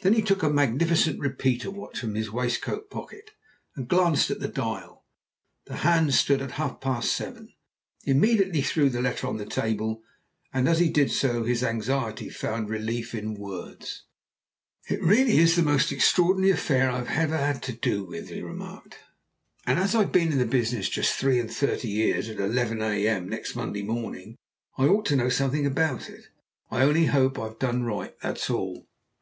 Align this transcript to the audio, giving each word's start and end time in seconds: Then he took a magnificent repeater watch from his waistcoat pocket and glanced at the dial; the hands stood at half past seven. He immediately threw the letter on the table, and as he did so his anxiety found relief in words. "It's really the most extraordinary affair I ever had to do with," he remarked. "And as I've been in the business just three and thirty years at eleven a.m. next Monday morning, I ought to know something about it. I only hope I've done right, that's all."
Then 0.00 0.14
he 0.14 0.22
took 0.22 0.42
a 0.42 0.48
magnificent 0.48 1.20
repeater 1.20 1.70
watch 1.70 1.98
from 2.00 2.14
his 2.14 2.30
waistcoat 2.32 2.88
pocket 2.88 3.32
and 3.76 3.86
glanced 3.86 4.30
at 4.30 4.40
the 4.40 4.48
dial; 4.48 5.04
the 5.66 5.76
hands 5.84 6.18
stood 6.18 6.40
at 6.40 6.52
half 6.52 6.80
past 6.80 7.12
seven. 7.12 7.52
He 8.02 8.12
immediately 8.12 8.62
threw 8.62 8.88
the 8.88 9.02
letter 9.02 9.26
on 9.26 9.36
the 9.36 9.44
table, 9.44 10.02
and 10.54 10.66
as 10.70 10.78
he 10.78 10.88
did 10.88 11.10
so 11.10 11.44
his 11.44 11.62
anxiety 11.62 12.30
found 12.30 12.70
relief 12.70 13.14
in 13.14 13.34
words. 13.34 14.04
"It's 14.86 15.02
really 15.02 15.44
the 15.44 15.62
most 15.62 15.92
extraordinary 15.92 16.50
affair 16.52 16.90
I 16.90 17.00
ever 17.04 17.36
had 17.36 17.62
to 17.64 17.74
do 17.74 18.04
with," 18.04 18.30
he 18.30 18.40
remarked. 18.40 18.96
"And 19.66 19.78
as 19.78 19.94
I've 19.94 20.12
been 20.12 20.32
in 20.32 20.38
the 20.38 20.46
business 20.46 20.88
just 20.88 21.12
three 21.12 21.38
and 21.38 21.52
thirty 21.52 21.88
years 21.90 22.30
at 22.30 22.40
eleven 22.40 22.80
a.m. 22.80 23.28
next 23.28 23.54
Monday 23.54 23.82
morning, 23.82 24.34
I 24.78 24.86
ought 24.86 25.04
to 25.08 25.16
know 25.16 25.28
something 25.28 25.66
about 25.66 26.08
it. 26.08 26.24
I 26.70 26.84
only 26.84 27.04
hope 27.04 27.38
I've 27.38 27.58
done 27.58 27.82
right, 27.82 28.18
that's 28.22 28.48
all." 28.48 28.88